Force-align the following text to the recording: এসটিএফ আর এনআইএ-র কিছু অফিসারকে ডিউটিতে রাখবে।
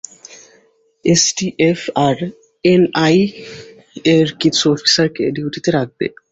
এসটিএফ 1.05 1.79
আর 2.05 2.17
এনআইএ-র 2.65 4.27
কিছু 4.41 4.63
অফিসারকে 4.75 5.23
ডিউটিতে 5.35 5.69
রাখবে। 5.77 6.05